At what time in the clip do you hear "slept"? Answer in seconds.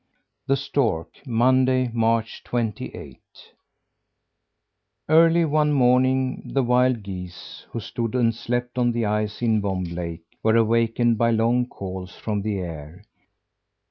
8.33-8.79